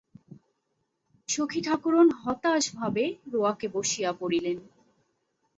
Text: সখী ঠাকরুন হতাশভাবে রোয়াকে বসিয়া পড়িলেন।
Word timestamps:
সখী 1.29 1.59
ঠাকরুন 1.61 2.07
হতাশভাবে 2.21 3.03
রোয়াকে 3.31 3.67
বসিয়া 3.67 4.11
পড়িলেন। 4.13 4.57